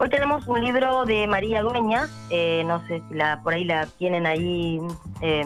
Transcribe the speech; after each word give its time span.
Hoy 0.00 0.10
tenemos 0.10 0.46
un 0.46 0.60
libro 0.60 1.04
de 1.06 1.26
María 1.26 1.60
Dueña, 1.60 2.08
eh, 2.30 2.62
no 2.64 2.86
sé 2.86 3.02
si 3.08 3.14
la, 3.16 3.42
por 3.42 3.54
ahí 3.54 3.64
la 3.64 3.86
tienen 3.86 4.26
ahí, 4.26 4.78
eh, 5.22 5.44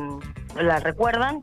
la 0.61 0.79
recuerdan, 0.79 1.41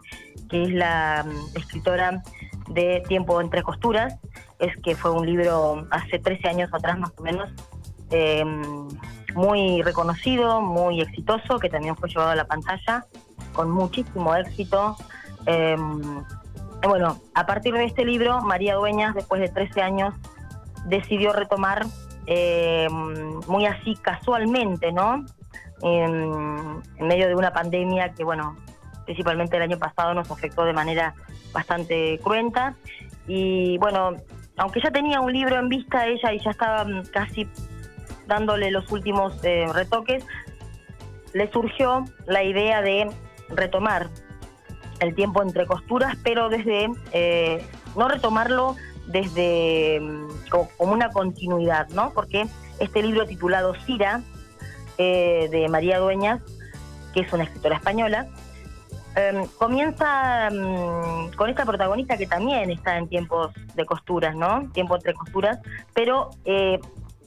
que 0.48 0.62
es 0.62 0.70
la 0.72 1.26
mm, 1.26 1.58
escritora 1.58 2.22
de 2.68 3.02
Tiempo 3.08 3.42
entre 3.42 3.64
costuras, 3.64 4.14
es 4.60 4.78
que 4.84 4.96
fue 4.96 5.10
un 5.10 5.26
libro 5.26 5.88
hace 5.90 6.20
13 6.20 6.50
años 6.50 6.70
atrás 6.72 7.00
más 7.00 7.12
o 7.18 7.24
menos, 7.24 7.50
eh, 8.12 8.46
muy 9.34 9.82
reconocido, 9.82 10.62
muy 10.62 11.02
exitoso, 11.02 11.58
que 11.58 11.70
también 11.70 11.96
fue 11.96 12.10
llevado 12.10 12.30
a 12.30 12.36
la 12.36 12.46
pantalla 12.46 13.06
con 13.54 13.72
muchísimo 13.72 14.36
éxito. 14.36 14.96
bueno, 16.88 17.20
a 17.34 17.46
partir 17.48 17.74
de 17.74 17.86
este 17.86 18.06
libro, 18.06 18.42
María 18.42 18.76
Dueñas, 18.76 19.16
después 19.16 19.42
de 19.42 19.50
13 19.50 19.82
años, 19.82 20.14
decidió 20.86 21.34
retomar 21.34 21.88
eh, 22.32 22.88
muy 23.48 23.66
así 23.66 23.96
casualmente, 23.96 24.92
¿no? 24.92 25.26
En, 25.82 26.78
medio 27.00 27.28
de 27.28 27.34
una 27.34 27.52
pandemia 27.52 28.14
que, 28.14 28.24
bueno, 28.24 28.56
principalmente 29.06 29.58
el 29.58 29.64
año 29.64 29.80
pasado 29.80 30.14
nos 30.14 30.30
afectó 30.30 30.64
de 30.64 30.74
manera 30.74 31.16
bastante 31.52 32.20
cruenta. 32.24 32.76
Y 33.28 33.80
bueno, 33.80 34.12
aunque 34.58 34.80
ya 34.80 34.92
tenía 34.92 35.22
un 35.22 35.34
libro 35.34 35.58
en 35.58 35.70
vista 35.70 36.06
ella 36.06 36.32
y 36.32 36.40
ya 36.40 36.52
estaba 36.52 36.86
mm, 36.86 37.08
casi 37.12 37.50
dándole 38.28 38.70
los 38.70 38.92
últimos 38.92 39.44
eh, 39.44 39.66
retoques, 39.74 40.24
le 41.34 41.52
surgió 41.52 42.06
la 42.28 42.44
idea 42.44 42.84
de 42.84 43.10
retomar 43.50 44.08
el 45.00 45.16
tiempo 45.16 45.42
entre 45.42 45.66
costuras, 45.66 46.16
pero 46.24 46.50
desde 46.50 46.90
eh, 47.12 47.66
no 47.96 48.08
retomarlo 48.08 48.76
desde 49.10 50.00
mm, 50.00 50.28
como 50.50 50.94
una 50.94 51.10
continuidad, 51.10 51.90
¿no? 51.90 52.12
Porque 52.14 52.48
este 52.80 53.02
libro 53.02 53.26
titulado 53.26 53.74
Cira, 53.86 54.22
eh, 54.98 55.48
de 55.52 55.68
María 55.68 56.00
Dueñas, 56.00 56.42
que 57.14 57.22
es 57.22 57.34
una 57.34 57.44
escritora 57.44 57.76
española, 57.76 58.28
em, 59.16 59.48
comienza 59.58 60.50
mm, 60.52 61.36
con 61.36 61.50
esta 61.50 61.66
protagonista 61.66 62.18
que 62.18 62.28
también 62.28 62.70
está 62.70 62.98
en 62.98 63.08
tiempos 63.08 63.52
de 63.76 63.86
costuras, 63.86 64.36
¿no? 64.36 64.70
Tiempo 64.74 64.96
entre 64.96 65.14
costuras, 65.14 65.60
pero 65.94 66.30
eh, 66.46 66.80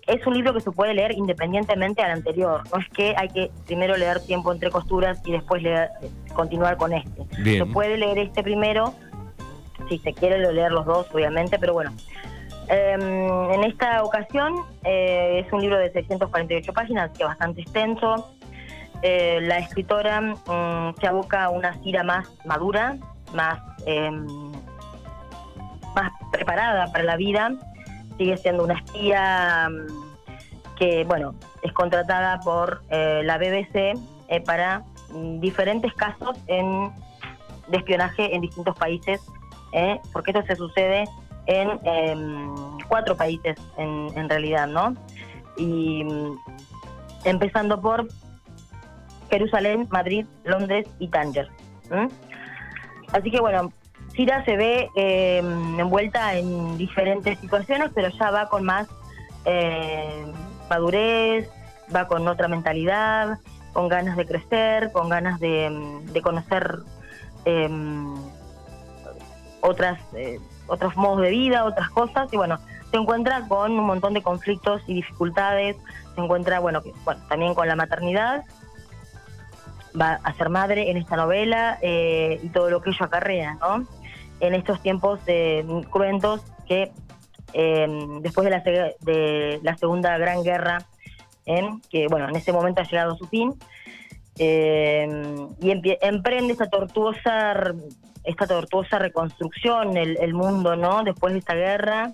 es 0.06 0.26
un 0.26 0.34
libro 0.34 0.54
que 0.54 0.60
se 0.60 0.70
puede 0.70 0.94
leer 0.94 1.12
independientemente 1.12 2.02
al 2.02 2.12
anterior. 2.12 2.62
No 2.72 2.78
es 2.78 2.88
que 2.90 3.14
hay 3.16 3.28
que 3.28 3.50
primero 3.66 3.96
leer 3.96 4.20
Tiempo 4.20 4.52
entre 4.52 4.70
costuras 4.70 5.20
y 5.24 5.32
después 5.32 5.62
leer, 5.62 5.90
continuar 6.34 6.76
con 6.76 6.92
este. 6.92 7.26
Se 7.42 7.66
puede 7.66 7.96
leer 7.96 8.18
este 8.18 8.42
primero 8.42 8.94
si 9.88 9.98
se 9.98 10.12
quiere 10.12 10.38
leer 10.52 10.72
los 10.72 10.86
dos, 10.86 11.06
obviamente, 11.12 11.58
pero 11.58 11.72
bueno. 11.72 11.92
Em, 12.68 13.50
en 13.52 13.64
esta 13.64 14.02
ocasión 14.04 14.54
eh, 14.84 15.42
es 15.44 15.52
un 15.52 15.60
libro 15.60 15.78
de 15.78 15.92
648 15.92 16.72
páginas, 16.72 17.10
que 17.10 17.22
es 17.22 17.28
bastante 17.28 17.62
extenso. 17.62 18.34
Eh, 19.02 19.40
la 19.42 19.58
escritora 19.58 20.20
mm, 20.20 20.94
se 21.00 21.06
aboca 21.06 21.44
a 21.44 21.50
una 21.50 21.74
cira 21.82 22.04
más 22.04 22.28
madura, 22.44 22.96
más, 23.34 23.58
em, 23.84 24.26
más 25.94 26.12
preparada 26.30 26.90
para 26.92 27.04
la 27.04 27.16
vida. 27.16 27.50
Sigue 28.16 28.36
siendo 28.36 28.64
una 28.64 28.74
espía 28.74 29.68
mm, 29.68 30.76
que, 30.76 31.04
bueno, 31.04 31.34
es 31.62 31.72
contratada 31.72 32.40
por 32.40 32.82
eh, 32.90 33.22
la 33.24 33.38
BBC 33.38 33.98
para 34.46 34.82
mm, 35.10 35.40
diferentes 35.40 35.92
casos 35.94 36.38
en, 36.46 36.90
de 37.68 37.76
espionaje 37.76 38.34
en 38.34 38.40
distintos 38.40 38.78
países 38.78 39.20
¿eh? 39.72 40.00
porque 40.12 40.30
esto 40.30 40.44
se 40.46 40.56
sucede 40.56 41.04
en 41.46 41.70
em, 41.84 42.54
cuatro 42.88 43.16
países 43.16 43.56
en, 43.76 44.28
realidad, 44.28 44.66
¿no? 44.68 44.94
Y 45.56 46.04
mm, 46.04 46.38
empezando 47.24 47.80
por 47.80 48.06
Jerusalén, 49.30 49.88
Madrid, 49.90 50.26
Londres 50.44 50.86
y 50.98 51.08
Tánger. 51.08 51.48
Así 53.12 53.30
que 53.30 53.40
bueno, 53.40 53.72
Cira 54.14 54.44
se 54.44 54.56
ve 54.56 54.88
em, 54.94 55.80
envuelta 55.80 56.36
en 56.36 56.78
diferentes 56.78 57.38
situaciones, 57.38 57.90
pero 57.94 58.08
ya 58.08 58.30
va 58.30 58.48
con 58.48 58.64
más 58.64 58.88
em, 59.44 60.32
madurez, 60.70 61.50
va 61.94 62.06
con 62.06 62.28
otra 62.28 62.46
mentalidad, 62.46 63.38
con 63.72 63.88
ganas 63.88 64.16
de 64.16 64.26
crecer, 64.26 64.92
con 64.92 65.08
ganas 65.08 65.40
de 65.40 66.20
conocer 66.22 66.78
otras, 69.62 69.98
eh, 70.14 70.38
otros 70.66 70.96
modos 70.96 71.22
de 71.22 71.30
vida, 71.30 71.64
otras 71.64 71.88
cosas, 71.90 72.32
y 72.32 72.36
bueno, 72.36 72.58
se 72.90 72.98
encuentra 72.98 73.48
con 73.48 73.72
un 73.72 73.86
montón 73.86 74.12
de 74.12 74.22
conflictos 74.22 74.82
y 74.86 74.94
dificultades, 74.94 75.76
se 76.14 76.20
encuentra, 76.20 76.60
bueno, 76.60 76.82
bueno 77.04 77.22
también 77.28 77.54
con 77.54 77.66
la 77.66 77.76
maternidad, 77.76 78.44
va 79.98 80.20
a 80.22 80.34
ser 80.34 80.50
madre 80.50 80.90
en 80.90 80.96
esta 80.96 81.16
novela 81.16 81.78
eh, 81.80 82.40
y 82.42 82.48
todo 82.48 82.70
lo 82.70 82.82
que 82.82 82.90
ello 82.90 83.06
acarrea, 83.06 83.54
¿no? 83.54 83.86
En 84.40 84.54
estos 84.54 84.80
tiempos 84.82 85.20
cruentos 85.90 86.42
que 86.66 86.92
eh, 87.52 87.86
después 88.20 88.44
de 88.44 88.50
la, 88.50 88.60
de 89.00 89.60
la 89.62 89.76
Segunda 89.76 90.16
Gran 90.18 90.42
Guerra, 90.42 90.84
que 91.90 92.06
bueno, 92.08 92.28
en 92.28 92.36
ese 92.36 92.52
momento 92.52 92.80
ha 92.80 92.84
llegado 92.84 93.12
a 93.12 93.16
su 93.16 93.26
fin, 93.26 93.54
y 95.60 95.70
emprende 96.00 96.52
esta 96.52 96.68
tortuosa 96.68 97.54
esta 98.24 98.46
tortuosa 98.46 98.98
reconstrucción, 98.98 99.96
el, 99.96 100.34
mundo, 100.34 100.76
¿no? 100.76 101.02
Después 101.02 101.32
de 101.32 101.40
esta 101.40 101.54
guerra. 101.54 102.12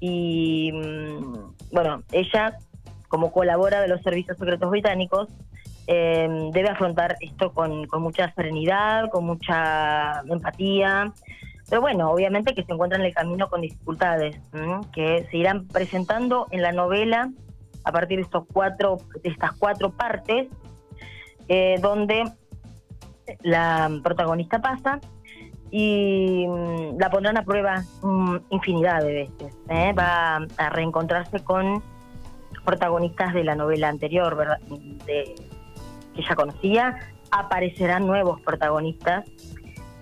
Y 0.00 0.72
mm, 0.72 1.72
bueno, 1.72 2.02
ella, 2.12 2.56
como 3.08 3.32
colabora 3.32 3.80
de 3.80 3.88
los 3.88 4.02
servicios 4.02 4.38
secretos 4.38 4.70
británicos, 4.70 5.28
em, 5.86 6.50
debe 6.50 6.68
afrontar 6.70 7.16
esto 7.20 7.52
con, 7.52 7.86
mucha 7.98 8.32
serenidad, 8.34 9.10
con 9.10 9.24
mucha 9.24 10.22
empatía. 10.28 11.12
Pero 11.68 11.80
bueno, 11.80 12.10
obviamente 12.10 12.54
que 12.54 12.64
se 12.64 12.72
encuentra 12.72 12.98
en 12.98 13.04
el 13.04 13.14
camino 13.14 13.48
con 13.48 13.60
dificultades 13.60 14.36
que 14.92 15.26
se 15.30 15.36
irán 15.36 15.66
presentando 15.66 16.46
en 16.52 16.62
la 16.62 16.70
novela 16.70 17.30
a 17.82 17.92
partir 17.92 18.18
de 18.18 18.22
estos 18.22 18.44
cuatro, 18.52 18.98
de 19.22 19.30
estas 19.30 19.52
cuatro 19.52 19.90
partes, 19.90 20.48
eh, 21.48 21.78
donde 21.80 22.24
la 23.42 23.90
protagonista 24.02 24.60
pasa 24.60 25.00
y 25.70 26.46
mm, 26.46 26.98
la 26.98 27.10
pondrán 27.10 27.36
a 27.36 27.44
prueba 27.44 27.84
mm, 28.02 28.36
infinidad 28.50 29.02
de 29.02 29.12
veces. 29.12 29.54
¿eh? 29.68 29.92
Va 29.92 30.36
a 30.56 30.68
reencontrarse 30.70 31.40
con 31.40 31.82
protagonistas 32.64 33.34
de 33.34 33.44
la 33.44 33.54
novela 33.54 33.88
anterior, 33.88 34.36
¿verdad? 34.36 34.58
Que 35.06 35.34
ya 36.16 36.34
conocía. 36.34 36.96
Aparecerán 37.30 38.06
nuevos 38.06 38.40
protagonistas. 38.40 39.24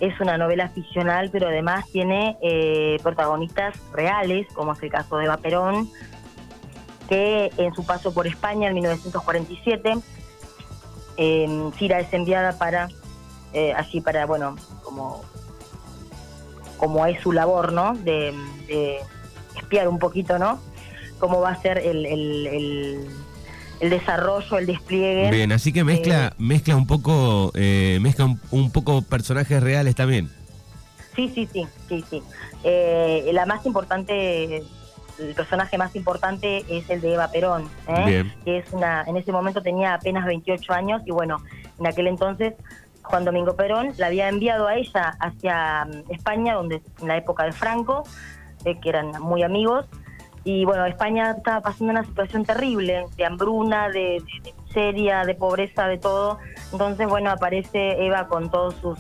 Es 0.01 0.19
una 0.21 0.37
novela 0.37 0.69
ficcional, 0.69 1.31
pero 1.31 1.49
además 1.49 1.87
tiene 1.91 2.37
eh, 2.43 2.99
protagonistas 3.03 3.75
reales, 3.93 4.47
como 4.55 4.73
es 4.73 4.83
el 4.83 4.91
caso 4.91 5.19
de 5.19 5.27
Eva 5.27 5.37
Perón, 5.37 5.89
que 7.09 7.51
en 7.57 7.75
su 7.75 7.85
paso 7.87 8.13
por 8.13 8.27
España 8.27 8.69
en 8.69 8.75
1947, 8.75 9.95
eh, 11.17 11.71
Cira 11.79 12.01
es 12.01 12.13
enviada 12.13 12.59
para 12.59 12.89
eh, 13.53 13.73
allí 13.75 14.01
para, 14.01 14.27
bueno, 14.27 14.57
como 14.83 15.25
como 16.77 17.07
es 17.07 17.21
su 17.23 17.33
labor, 17.33 17.73
¿no? 17.73 17.95
De, 17.95 18.35
espiar 19.57 19.89
un 19.89 19.99
poquito, 19.99 20.39
¿no? 20.39 20.61
Cómo 21.19 21.41
va 21.41 21.51
a 21.51 21.63
ser 21.63 21.79
el, 21.79 22.05
el, 22.05 23.09
desarrollo, 23.81 24.59
el 24.59 24.67
despliegue. 24.67 25.31
Bien, 25.31 25.53
así 25.53 25.73
que 25.73 25.85
mezcla, 25.85 26.29
eh, 26.29 26.31
mezcla 26.39 26.77
un 26.77 26.87
poco, 26.87 27.53
eh, 27.55 27.99
mezcla 28.03 28.27
un, 28.51 28.71
poco 28.71 29.03
personajes 29.03 29.63
reales 29.63 29.95
también. 29.95 30.31
Sí, 31.15 31.31
sí, 31.35 31.49
sí, 31.53 31.67
sí, 31.89 32.05
sí. 32.11 32.23
Eh, 32.65 33.31
la 33.33 33.47
más 33.47 33.65
importante, 33.65 34.63
el 35.19 35.35
personaje 35.35 35.79
más 35.79 35.95
importante 35.97 36.65
es 36.69 36.89
el 36.91 37.01
de 37.01 37.15
Eva 37.15 37.29
Perón, 37.29 37.69
¿eh? 37.89 38.25
que 38.45 38.59
es 38.59 38.73
una, 38.73 39.05
en 39.07 39.17
ese 39.17 39.33
momento 39.33 39.63
tenía 39.63 39.95
apenas 39.95 40.25
28 40.25 40.73
años 40.73 41.03
y 41.05 41.11
bueno, 41.11 41.43
en 41.79 41.87
aquel 41.87 42.07
entonces 42.07 42.55
Juan 43.03 43.25
Domingo 43.25 43.55
Perón 43.55 43.93
la 43.99 44.07
había 44.07 44.29
enviado 44.29 44.67
a 44.67 44.77
ella 44.77 45.15
hacia 45.21 45.85
mm, 45.85 46.13
España, 46.13 46.55
donde 46.55 46.83
en 47.01 47.09
la 47.09 47.17
época 47.17 47.45
de 47.45 47.53
Franco, 47.53 48.05
eh, 48.65 48.81
que 48.81 48.89
eran 48.89 49.21
muy 49.21 49.43
amigos, 49.43 49.87
y 50.45 50.65
bueno, 50.67 50.85
España 50.85 51.33
estaba 51.39 51.63
pasando 51.63 51.91
una 51.93 52.05
situación 52.05 52.45
terrible, 52.45 53.07
de 53.17 53.25
hambruna, 53.25 53.89
de, 53.89 54.23
miseria, 54.67 55.25
de 55.25 55.35
pobreza, 55.35 55.87
de 55.89 55.97
todo. 55.97 56.39
Entonces, 56.71 57.09
bueno, 57.09 57.31
aparece 57.31 58.05
Eva 58.05 58.29
con 58.29 58.51
todos 58.51 58.75
sus, 58.75 58.99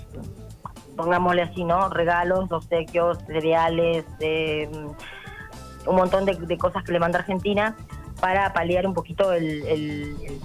pongámosle 0.96 1.42
así, 1.42 1.64
¿no? 1.64 1.90
Regalos, 1.90 2.50
obsequios, 2.50 3.18
cereales, 3.26 4.06
mm, 4.20 4.88
un 5.86 5.96
montón 5.96 6.24
de, 6.24 6.58
cosas 6.58 6.84
que 6.84 6.92
le 6.92 6.98
manda 6.98 7.18
Argentina 7.18 7.76
para 8.20 8.52
paliar 8.52 8.86
un 8.86 8.94
poquito 8.94 9.32
el, 9.32 10.40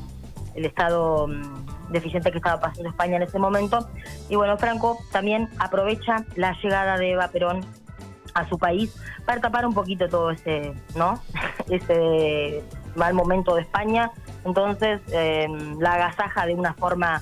el 0.56 0.66
estado 0.66 1.28
mm, 1.28 1.92
deficiente 1.92 2.32
que 2.32 2.38
estaba 2.38 2.60
pasando 2.60 2.90
España 2.90 3.18
en 3.18 3.24
ese 3.24 3.40
momento. 3.40 3.88
Y 4.30 4.36
bueno, 4.36 4.58
Franco 4.58 4.98
también 5.12 5.50
aprovecha 5.58 6.26
la 6.36 6.56
llegada 6.62 6.98
de 6.98 7.12
Eva 7.12 7.30
Perón 7.30 7.66
a 8.34 8.48
su 8.48 8.58
país 8.58 8.96
para 9.26 9.42
tapar 9.42 9.66
un 9.66 9.74
poquito 9.74 10.08
todo 10.08 10.32
ese, 10.32 10.74
¿no? 10.96 11.22
ese 11.70 12.64
mal 12.96 13.14
momento 13.14 13.56
de 13.56 13.62
España, 13.62 14.12
entonces 14.46 15.00
em, 15.12 15.80
la 15.80 15.94
agasaja 15.94 16.46
de 16.46 16.56
una 16.56 16.74
forma 16.74 17.22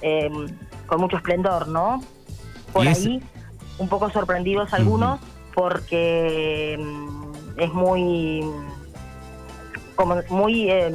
em, 0.00 0.46
con 0.86 1.00
mucho 1.00 1.16
esplendor, 1.16 1.68
¿no? 1.68 2.02
Por 2.72 2.86
ahí, 2.86 3.22
un 3.78 3.88
poco 3.88 4.10
sorprendidos 4.10 4.72
algunos, 4.72 5.20
porque 5.54 6.74
em, 6.74 7.25
es 7.56 7.72
muy, 7.72 8.44
como 9.94 10.16
muy, 10.28 10.70
eh, 10.70 10.92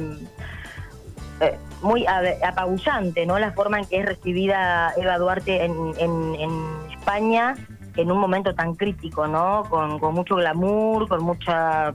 muy 1.82 2.06
apabullante, 2.06 3.26
¿no? 3.26 3.38
La 3.38 3.52
forma 3.52 3.80
en 3.80 3.86
que 3.86 4.00
es 4.00 4.06
recibida 4.06 4.92
Eva 4.96 5.18
Duarte 5.18 5.64
en, 5.64 5.94
en 5.98 6.66
España 6.92 7.56
en 7.96 8.10
un 8.10 8.18
momento 8.18 8.54
tan 8.54 8.74
crítico, 8.74 9.26
¿no? 9.26 9.64
Con, 9.68 10.00
mucho 10.14 10.36
glamour, 10.36 11.08
con 11.08 11.22
mucha, 11.22 11.94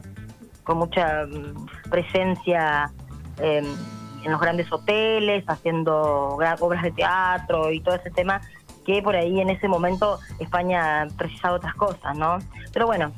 con 0.63 0.77
mucha 0.77 1.25
mm, 1.25 1.89
presencia 1.89 2.91
em, 3.39 3.65
en 4.23 4.31
los 4.31 4.39
grandes 4.39 4.71
hoteles, 4.71 5.43
haciendo 5.47 6.37
obras 6.59 6.83
de 6.83 6.91
teatro 6.91 7.71
y 7.71 7.79
todo 7.81 7.95
ese 7.95 8.11
tema, 8.11 8.41
que 8.85 9.01
por 9.01 9.15
ahí 9.15 9.39
en 9.39 9.49
ese 9.49 9.67
momento 9.67 10.19
España 10.39 11.07
precisaba 11.17 11.55
otras 11.55 11.75
cosas, 11.75 12.15
¿no? 12.17 12.37
Pero 12.73 12.85
bueno, 12.85 13.11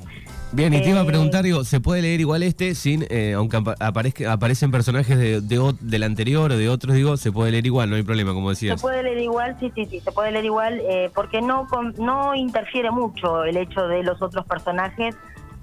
Bien, 0.51 0.73
y 0.73 0.81
te 0.81 0.89
iba 0.89 1.01
a 1.01 1.05
preguntar, 1.05 1.43
digo, 1.43 1.63
¿se 1.63 1.79
puede 1.79 2.01
leer 2.01 2.19
igual 2.21 2.41
este 2.41 2.73
sin, 2.73 3.05
eh, 3.11 3.33
aunque 3.33 3.61
aparezca, 3.79 4.33
aparecen 4.33 4.71
personajes 4.71 5.15
de, 5.15 5.41
del 5.79 6.03
anterior 6.03 6.51
o 6.51 6.57
de 6.57 6.69
otros, 6.69 6.95
digo, 6.95 7.17
se 7.17 7.31
puede 7.31 7.51
leer 7.51 7.67
igual, 7.67 7.91
no 7.91 7.97
hay 7.97 8.03
problema, 8.03 8.33
como 8.33 8.49
decías? 8.49 8.79
Se 8.79 8.81
puede 8.81 9.03
leer 9.03 9.19
igual, 9.19 9.55
sí, 9.59 9.71
sí, 9.75 9.85
sí, 9.85 9.99
se 9.99 10.11
puede 10.11 10.31
leer 10.31 10.45
igual, 10.45 10.81
eh, 10.89 11.11
porque 11.13 11.41
no, 11.41 11.67
no 11.99 12.33
interfiere 12.33 12.89
mucho 12.89 13.43
el 13.43 13.57
hecho 13.57 13.87
de 13.87 14.01
los 14.01 14.23
otros 14.23 14.43
personajes 14.47 15.15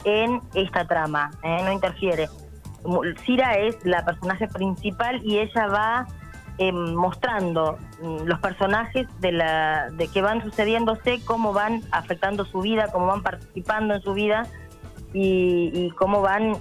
en 0.05 0.41
esta 0.55 0.87
trama, 0.87 1.33
eh, 1.43 1.63
no 1.65 1.73
interfiere. 1.73 2.29
Cira 3.25 3.59
es 3.59 3.77
la 3.83 4.05
personaje 4.05 4.47
principal 4.47 5.21
y 5.25 5.39
ella 5.39 5.67
va 5.67 6.07
mostrando 6.73 7.77
mm, 8.01 8.23
los 8.25 8.39
personajes 8.39 9.07
de 9.21 9.33
la 9.33 9.91
de 9.91 10.09
que 10.09 10.23
van 10.23 10.43
sucediéndose, 10.43 11.21
cómo 11.25 11.53
van 11.53 11.83
afectando 11.91 12.45
su 12.47 12.61
vida, 12.61 12.89
cómo 12.93 13.07
van 13.07 13.23
participando 13.23 13.95
en 13.95 14.03
su 14.03 14.15
vida 14.15 14.47
y, 15.13 15.91
cómo 15.97 16.21
van 16.21 16.57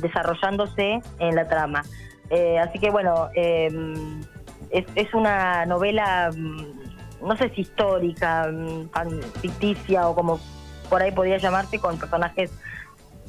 desarrollándose 0.00 1.00
en 1.18 1.34
la 1.34 1.48
trama. 1.48 1.82
Eh, 2.30 2.58
así 2.58 2.78
que 2.78 2.90
bueno, 2.90 3.28
em, 3.34 4.22
es, 4.70 5.14
una 5.14 5.64
novela, 5.66 6.30
mm, 6.36 7.26
no 7.26 7.36
sé 7.36 7.50
si 7.50 7.62
histórica, 7.62 8.48
mm, 8.50 8.88
ficticia 9.40 10.08
o 10.08 10.14
como 10.14 10.40
por 10.90 11.02
ahí 11.02 11.12
podría 11.12 11.38
llamarse, 11.38 11.78
con 11.78 11.98
personajes 11.98 12.50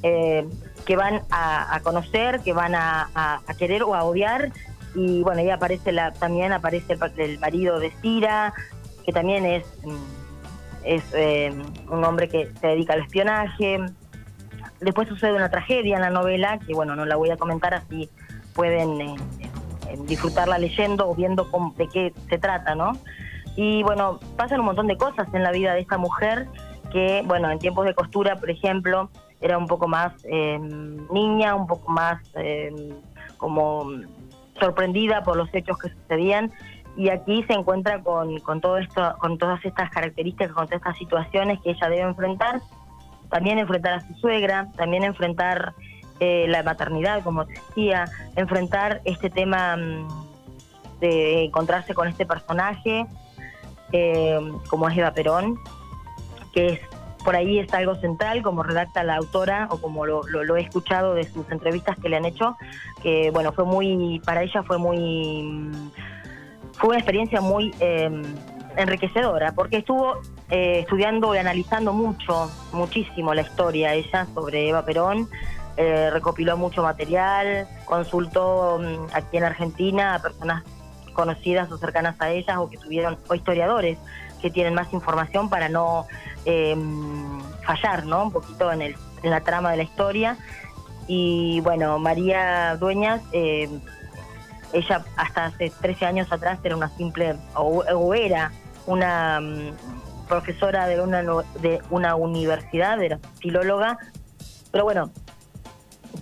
eh, 0.03 0.47
que 0.85 0.95
van 0.95 1.21
a, 1.31 1.79
conocer, 1.83 2.41
que 2.41 2.53
van 2.53 2.75
a, 2.75 3.41
querer 3.57 3.83
o 3.83 3.95
a 3.95 4.03
odiar. 4.03 4.51
Y 4.95 5.21
bueno, 5.21 5.41
ahí 5.41 5.49
aparece 5.49 5.91
la, 5.91 6.11
también 6.13 6.53
aparece 6.53 6.97
el, 7.17 7.39
marido 7.39 7.79
de 7.79 7.91
Cira, 8.01 8.53
que 9.05 9.11
también 9.11 9.45
es, 9.45 9.65
mm, 9.83 9.95
es 10.83 11.03
eh, 11.13 11.53
un 11.89 12.03
hombre 12.03 12.29
que 12.29 12.51
se 12.59 12.67
dedica 12.67 12.93
al 12.93 13.01
espionaje. 13.01 13.79
Después 14.79 15.07
sucede 15.07 15.33
una 15.33 15.49
tragedia 15.49 15.95
en 15.95 16.01
la 16.01 16.09
novela, 16.09 16.59
que 16.59 16.73
bueno, 16.73 16.95
no 16.95 17.05
la 17.05 17.15
voy 17.15 17.31
a 17.31 17.37
comentar 17.37 17.73
así 17.73 18.09
pueden 18.57 18.99
eh, 18.99 19.15
eh, 19.87 19.97
disfrutarla 20.07 20.57
leyendo 20.57 21.07
o 21.07 21.15
viendo 21.15 21.47
de 21.77 21.87
qué 21.87 22.13
se 22.27 22.37
trata, 22.39 22.75
¿no? 22.75 22.93
Y 23.55 23.83
bueno, 23.83 24.19
pasan 24.35 24.59
un 24.59 24.65
montón 24.65 24.87
de 24.87 24.97
cosas 24.97 25.27
en 25.33 25.43
la 25.43 25.51
vida 25.51 25.73
de 25.73 25.81
esta 25.81 25.97
mujer 25.97 26.47
que, 26.91 27.23
bueno, 27.25 27.49
en 27.51 27.59
tiempos 27.59 27.85
de 27.85 27.93
costura, 27.93 28.35
por 28.35 28.49
ejemplo, 28.49 29.09
era 29.39 29.57
un 29.57 29.67
poco 29.67 29.87
más 29.87 30.13
em, 30.25 31.07
niña, 31.11 31.53
un 31.53 31.67
poco 31.67 31.89
más 31.91 32.19
em, 32.33 32.95
como 33.37 33.85
sorprendida 34.59 35.23
por 35.23 35.37
los 35.37 35.53
hechos 35.53 35.77
que 35.77 35.89
sucedían 35.89 36.51
y 36.95 37.09
aquí 37.09 37.43
se 37.43 37.53
encuentra 37.53 38.01
con, 38.01 38.39
con 38.39 38.59
todo 38.59 38.79
esto, 38.79 39.15
con 39.19 39.37
todas 39.37 39.63
estas 39.63 39.91
características, 39.91 40.51
con 40.53 40.65
todas 40.65 40.81
estas 40.81 40.97
situaciones 40.97 41.59
que 41.61 41.71
ella 41.71 41.89
debe 41.89 42.01
enfrentar 42.01 42.59
también 43.29 43.59
enfrentar 43.59 43.93
a 43.93 44.07
su 44.07 44.13
suegra, 44.15 44.67
también 44.77 45.03
enfrentar 45.03 45.73
eh, 46.19 46.45
la 46.47 46.63
maternidad, 46.63 47.23
como 47.23 47.45
te 47.45 47.53
decía, 47.53 48.05
enfrentar 48.35 49.01
este 49.05 49.29
tema 49.29 49.77
mm, 49.77 50.07
de 50.99 51.43
encontrarse 51.45 51.93
con 51.93 52.07
este 52.07 52.25
personaje 52.25 53.05
eh, 53.91 54.39
como 54.69 54.89
es 54.89 54.97
Eva 54.97 55.11
Perón, 55.11 55.59
que 56.53 56.67
es 56.67 56.79
por 57.23 57.35
ahí 57.35 57.59
es 57.59 57.73
algo 57.73 57.95
central, 57.95 58.41
como 58.41 58.63
redacta 58.63 59.03
la 59.03 59.17
autora 59.17 59.67
o 59.69 59.81
como 59.81 60.05
lo, 60.05 60.23
lo, 60.23 60.55
he 60.55 60.61
escuchado 60.61 61.13
de 61.13 61.25
sus 61.25 61.49
entrevistas 61.51 61.97
que 62.01 62.07
le 62.09 62.15
han 62.15 62.25
hecho, 62.25 62.55
que 63.03 63.31
bueno, 63.31 63.51
fue 63.51 63.65
muy, 63.65 64.21
para 64.25 64.43
ella 64.43 64.63
fue 64.63 64.77
muy, 64.77 65.43
mm, 65.43 65.91
fue 66.73 66.89
una 66.89 66.97
experiencia 66.99 67.41
muy 67.41 67.73
eh, 67.79 68.09
enriquecedora, 68.77 69.51
porque 69.53 69.77
estuvo 69.77 70.21
eh, 70.49 70.79
estudiando 70.79 71.35
y 71.35 71.37
analizando 71.37 71.93
mucho, 71.93 72.49
muchísimo 72.71 73.33
la 73.33 73.41
historia 73.41 73.93
ella 73.93 74.27
sobre 74.33 74.69
Eva 74.69 74.85
Perón, 74.85 75.29
eh, 75.75 76.09
recopiló 76.11 76.57
mucho 76.57 76.81
material, 76.83 77.67
consultó 77.85 78.79
mm, 78.79 79.13
aquí 79.13 79.37
en 79.37 79.43
Argentina 79.43 80.15
a 80.15 80.21
personas 80.21 80.63
conocidas 81.13 81.71
o 81.71 81.77
cercanas 81.77 82.15
a 82.19 82.29
ellas 82.29 82.57
o 82.57 82.69
que 82.69 82.77
tuvieron, 82.77 83.17
o 83.27 83.35
historiadores 83.35 83.97
que 84.41 84.49
tienen 84.49 84.73
más 84.73 84.93
información 84.93 85.49
para 85.49 85.67
no 85.67 86.05
em, 86.45 87.41
fallar, 87.63 88.05
¿no? 88.05 88.23
Un 88.23 88.31
poquito 88.31 88.71
en, 88.71 88.81
el, 88.83 88.95
en 89.23 89.31
la 89.31 89.41
trama 89.41 89.71
de 89.71 89.77
la 89.77 89.83
historia. 89.83 90.37
Y 91.07 91.59
bueno, 91.61 91.97
María 91.99 92.75
Dueñas, 92.77 93.21
ella 94.73 95.05
hasta 95.15 95.45
hace 95.45 95.71
13 95.81 96.05
años 96.05 96.31
atrás 96.31 96.59
era 96.63 96.75
una 96.75 96.89
simple, 96.89 97.35
o, 97.55 98.13
era 98.13 98.51
una 98.85 99.39
mm, 99.39 99.71
profesora 100.27 100.87
de 100.87 101.01
una, 101.01 101.21
de 101.61 101.81
una 101.89 102.15
universidad, 102.15 103.01
era 103.01 103.19
filóloga, 103.39 103.97
pero 104.71 104.83
bueno, 104.83 105.11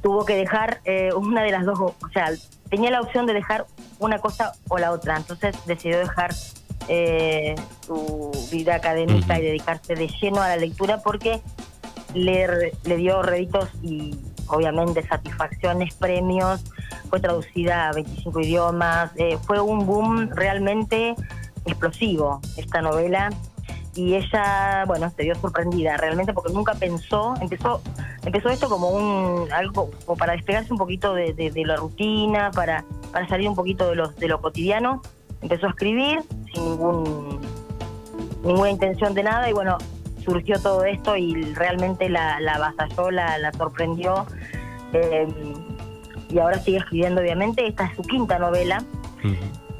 tuvo 0.01 0.25
que 0.25 0.35
dejar 0.35 0.81
eh, 0.85 1.11
una 1.13 1.43
de 1.43 1.51
las 1.51 1.65
dos, 1.65 1.79
o 1.79 1.95
sea, 2.13 2.31
tenía 2.69 2.91
la 2.91 3.01
opción 3.01 3.25
de 3.25 3.33
dejar 3.33 3.65
una 3.99 4.19
cosa 4.19 4.53
o 4.69 4.77
la 4.77 4.91
otra, 4.91 5.17
entonces 5.17 5.55
decidió 5.65 5.99
dejar 5.99 6.33
eh, 6.87 7.55
su 7.85 8.31
vida 8.51 8.75
académica 8.75 9.39
y 9.39 9.43
dedicarse 9.43 9.95
de 9.95 10.07
lleno 10.07 10.41
a 10.41 10.49
la 10.49 10.57
lectura 10.57 10.99
porque 10.99 11.41
le, 12.13 12.73
le 12.83 12.97
dio 12.97 13.21
réditos 13.23 13.69
y 13.81 14.17
obviamente 14.47 15.05
satisfacciones, 15.07 15.95
premios, 15.95 16.63
fue 17.09 17.19
traducida 17.19 17.89
a 17.89 17.93
25 17.93 18.39
idiomas, 18.41 19.11
eh, 19.15 19.37
fue 19.45 19.59
un 19.59 19.85
boom 19.85 20.29
realmente 20.31 21.15
explosivo 21.65 22.41
esta 22.57 22.81
novela 22.81 23.31
y 23.95 24.15
ella, 24.15 24.83
bueno, 24.85 25.09
se 25.09 25.23
vio 25.23 25.35
sorprendida 25.35 25.95
realmente 25.97 26.33
porque 26.33 26.51
nunca 26.51 26.73
pensó, 26.73 27.33
empezó 27.39 27.81
empezó 28.25 28.49
esto 28.49 28.67
como 28.67 28.89
un 28.89 29.51
algo 29.53 29.89
como 30.05 30.17
para 30.17 30.33
despegarse 30.33 30.71
un 30.71 30.77
poquito 30.77 31.13
de, 31.13 31.33
de, 31.33 31.65
la 31.65 31.77
rutina, 31.77 32.51
para, 32.51 32.83
para 33.11 33.27
salir 33.27 33.47
un 33.47 33.55
poquito 33.55 33.89
de, 33.89 33.95
los, 33.95 34.15
de 34.17 34.27
lo 34.27 34.41
cotidiano, 34.41 35.01
empezó 35.41 35.67
a 35.67 35.69
escribir 35.69 36.19
sin 36.53 36.63
ningún 36.65 37.39
ninguna 38.43 38.69
intención 38.69 39.13
de 39.13 39.23
nada 39.23 39.49
y 39.49 39.53
bueno, 39.53 39.77
surgió 40.23 40.59
todo 40.61 40.83
esto 40.83 41.15
y 41.15 41.53
realmente 41.53 42.09
la, 42.09 42.39
la 42.41 42.55
avasalló, 42.55 43.11
la, 43.11 43.37
la 43.37 43.51
sorprendió. 43.53 44.25
Eh, 44.93 45.27
y 46.29 46.39
ahora 46.39 46.59
sigue 46.59 46.77
escribiendo 46.77 47.21
obviamente, 47.21 47.65
esta 47.67 47.85
es 47.85 47.95
su 47.95 48.01
quinta 48.01 48.39
novela. 48.39 48.83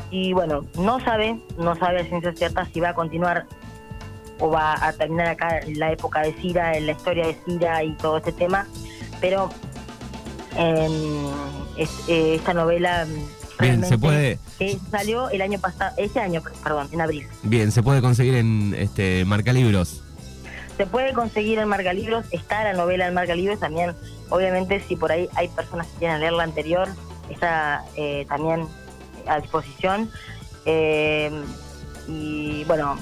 Y 0.10 0.34
bueno, 0.34 0.66
no 0.80 1.00
sabe, 1.02 1.40
no 1.58 1.76
sabe 1.76 2.02
a 2.02 2.06
ciencia 2.06 2.34
cierta 2.34 2.66
si 2.66 2.80
va 2.80 2.90
a 2.90 2.94
continuar 2.94 3.46
o 4.40 4.50
va 4.50 4.86
a 4.86 4.94
terminar 4.94 5.28
acá 5.28 5.60
en 5.60 5.80
la 5.80 5.92
época 5.92 6.22
de 6.22 6.34
Cira, 6.34 6.78
en 6.78 6.86
la 6.86 6.92
historia 6.94 7.28
de 7.28 7.38
Cira 7.46 7.84
y 7.84 7.94
todo 7.94 8.18
este 8.18 8.32
tema, 8.32 8.68
pero 9.22 9.50
em, 10.56 11.28
eh, 12.08 12.36
esta 12.36 12.54
novela 12.54 13.08
Bien, 13.60 13.86
se 13.86 13.98
puede. 13.98 14.40
salió 14.92 15.30
el 15.30 15.42
año 15.42 15.60
pasado, 15.60 15.94
este 15.98 16.20
año, 16.20 16.42
perdón, 16.64 16.90
en 16.92 17.02
abril. 17.02 17.28
Bien, 17.44 17.72
se 17.72 17.82
puede 17.82 18.02
conseguir 18.02 18.36
en 18.36 18.76
este 18.78 19.24
Marca 19.26 19.54
Libros. 19.54 20.02
Se 20.78 20.86
puede 20.86 21.14
conseguir 21.14 21.60
en 21.60 21.70
Marca 21.70 21.94
Libros, 21.94 22.26
está 22.32 22.64
la 22.64 22.74
novela 22.74 23.08
en 23.08 23.14
Marca 23.14 23.34
Libros 23.34 23.60
también. 23.60 23.94
Obviamente, 24.30 24.82
si 24.82 24.96
por 24.98 25.12
ahí 25.12 25.30
hay 25.36 25.48
personas 25.48 25.88
que 25.88 26.00
quieren 26.00 26.20
leer 26.20 26.34
la 26.34 26.44
anterior, 26.44 26.90
está 27.30 27.86
eh, 27.96 28.26
también 28.28 28.68
a 29.26 29.40
disposición. 29.40 30.12
Eh, 30.66 31.32
y 32.08 32.64
bueno, 32.66 32.98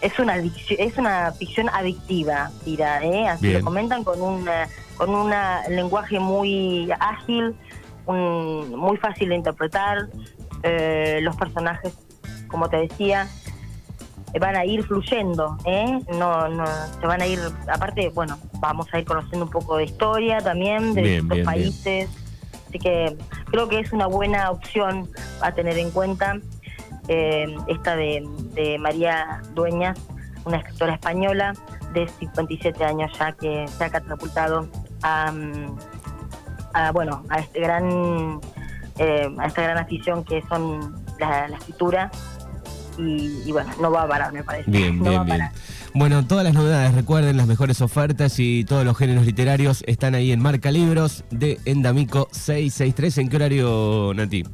es 0.00 0.18
una 0.18 0.36
es 0.36 0.96
una 0.96 1.32
ficción 1.32 1.68
adictiva, 1.68 2.50
tira, 2.64 3.04
¿eh? 3.04 3.28
así 3.28 3.52
lo 3.52 3.60
comentan 3.62 4.04
con 4.04 4.20
un 4.20 4.48
con 4.96 5.14
un 5.14 5.32
lenguaje 5.68 6.18
muy 6.20 6.90
ágil, 6.98 7.54
muy 8.06 8.96
fácil 8.98 9.30
de 9.30 9.34
interpretar. 9.36 10.08
Eh, 10.62 11.20
los 11.22 11.36
personajes, 11.36 11.94
como 12.48 12.68
te 12.68 12.76
decía, 12.76 13.26
van 14.38 14.56
a 14.56 14.64
ir 14.64 14.82
fluyendo, 14.84 15.56
¿eh? 15.64 16.00
No, 16.18 16.48
no, 16.48 16.64
se 17.00 17.06
van 17.06 17.22
a 17.22 17.26
ir, 17.26 17.40
aparte, 17.72 18.10
bueno, 18.10 18.38
vamos 18.60 18.86
a 18.92 18.98
ir 18.98 19.06
conociendo 19.06 19.46
un 19.46 19.50
poco 19.50 19.78
de 19.78 19.84
historia 19.84 20.38
también 20.38 20.94
de 20.94 21.02
distintos 21.02 21.38
países. 21.40 22.10
Así 22.68 22.78
que 22.78 23.16
creo 23.46 23.68
que 23.68 23.80
es 23.80 23.92
una 23.92 24.06
buena 24.06 24.50
opción 24.50 25.08
a 25.40 25.52
tener 25.52 25.76
en 25.78 25.90
cuenta 25.90 26.38
eh, 27.10 27.56
esta 27.66 27.96
de, 27.96 28.22
de 28.54 28.78
María 28.78 29.42
Dueñas, 29.54 29.98
una 30.44 30.58
escritora 30.58 30.94
española 30.94 31.52
de 31.92 32.06
57 32.06 32.84
años 32.84 33.10
ya 33.18 33.32
que 33.32 33.66
se 33.66 33.84
ha 33.84 33.90
catapultado 33.90 34.68
a, 35.02 35.32
mm, 35.32 35.76
a, 36.72 36.92
bueno 36.92 37.24
a 37.28 37.40
este 37.40 37.60
gran 37.60 38.40
eh, 38.98 39.28
a 39.38 39.46
esta 39.46 39.62
gran 39.62 39.78
afición 39.78 40.22
que 40.24 40.40
son 40.48 40.94
la, 41.18 41.48
la 41.48 41.56
escritura 41.56 42.10
y, 42.96 43.42
y 43.44 43.50
bueno 43.52 43.70
no 43.80 43.90
va 43.90 44.02
a 44.02 44.08
parar 44.08 44.32
me 44.32 44.44
parece 44.44 44.70
Bien, 44.70 44.98
No 44.98 45.04
va 45.06 45.10
bien, 45.10 45.20
a 45.20 45.24
bien. 45.24 45.38
parar. 45.38 45.52
Bueno, 45.92 46.24
todas 46.24 46.44
las 46.44 46.54
novedades, 46.54 46.94
recuerden, 46.94 47.36
las 47.36 47.48
mejores 47.48 47.80
ofertas 47.80 48.38
y 48.38 48.64
todos 48.64 48.84
los 48.84 48.96
géneros 48.96 49.26
literarios 49.26 49.82
están 49.88 50.14
ahí 50.14 50.30
en 50.30 50.40
Marca 50.40 50.70
Libros 50.70 51.24
de 51.32 51.58
Endamico 51.64 52.28
663. 52.30 53.18
¿En 53.18 53.28
qué 53.28 53.34
horario, 53.36 54.12
Nati? 54.14 54.44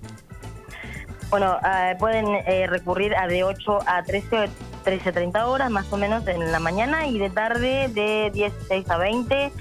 Bueno, 1.30 1.58
eh, 1.64 1.96
pueden 1.98 2.26
eh, 2.26 2.66
recurrir 2.68 3.14
a 3.16 3.26
de 3.26 3.42
8 3.42 3.78
a 3.86 4.02
13, 4.04 4.48
13.30 4.84 5.44
horas 5.44 5.70
más 5.70 5.92
o 5.92 5.96
menos 5.96 6.26
en 6.28 6.52
la 6.52 6.60
mañana 6.60 7.06
y 7.08 7.18
de 7.18 7.30
tarde 7.30 7.88
de 7.88 8.30
16 8.32 8.88
a 8.90 8.96
20. 8.96 9.52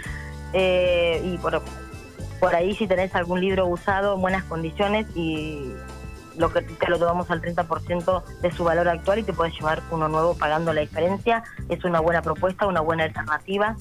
eh, 0.54 1.22
y 1.24 1.38
por, 1.40 1.62
por 2.40 2.56
ahí 2.56 2.76
si 2.76 2.88
tenés 2.88 3.14
algún 3.16 3.42
libro 3.42 3.68
usado 3.68 4.16
en 4.16 4.22
buenas 4.22 4.44
condiciones 4.44 5.08
y 5.16 5.74
lo 6.38 6.52
que 6.52 6.62
te 6.62 6.88
lo 6.88 7.00
tomamos 7.00 7.32
al 7.32 7.42
30% 7.42 8.24
de 8.42 8.52
su 8.52 8.64
valor 8.64 8.88
actual 8.88 9.20
y 9.20 9.24
te 9.24 9.34
puedes 9.34 9.54
llevar 9.56 9.82
uno 9.92 10.08
nuevo 10.08 10.36
pagando 10.38 10.74
la 10.74 10.82
diferencia. 10.82 11.44
Es 11.70 11.84
una 11.84 12.00
buena 12.00 12.22
propuesta, 12.22 12.68
una 12.68 12.82
buena 12.82 13.06
alternativa. 13.06 13.76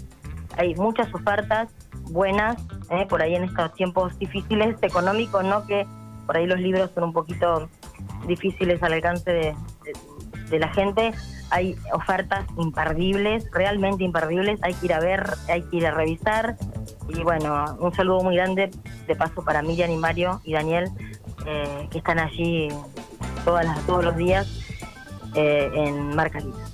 Hay 0.56 0.74
muchas 0.76 1.12
ofertas 1.12 1.68
buenas 2.10 2.56
eh, 2.90 3.06
por 3.08 3.22
ahí 3.22 3.34
en 3.34 3.44
estos 3.44 3.72
tiempos 3.74 4.18
difíciles 4.18 4.76
económicos, 4.82 5.44
¿no? 5.44 5.66
Que 5.66 5.86
por 6.26 6.36
ahí 6.36 6.46
los 6.46 6.60
libros 6.60 6.90
son 6.94 7.04
un 7.04 7.12
poquito 7.12 7.68
difíciles 8.26 8.82
al 8.82 8.94
alcance 8.94 9.30
de, 9.30 10.58
la 10.58 10.68
gente. 10.68 11.12
Hay 11.50 11.76
ofertas 11.92 12.46
imperdibles, 12.56 13.50
realmente 13.52 14.04
imperdibles. 14.04 14.62
Hay 14.62 14.74
que 14.74 14.86
ir 14.86 14.92
a 14.92 15.00
ver, 15.00 15.24
hay 15.48 15.62
que 15.62 15.76
ir 15.78 15.86
a 15.86 15.90
revisar. 15.90 16.56
Y 17.08 17.22
bueno, 17.22 17.76
un 17.80 17.92
saludo 17.94 18.22
muy 18.22 18.36
grande 18.36 18.70
de 19.06 19.16
paso 19.16 19.44
para 19.44 19.62
Miriam 19.62 19.90
y 19.90 19.96
Mario 19.96 20.40
y 20.44 20.52
Daniel, 20.52 20.90
eh, 21.46 21.88
que 21.90 21.98
están 21.98 22.18
allí 22.18 22.68
todas 23.44 23.66
las, 23.66 23.84
todos 23.86 24.04
los 24.04 24.16
días 24.16 24.46
eh, 25.34 25.70
en 25.74 26.14
Marca 26.14 26.38
Libre. 26.38 26.73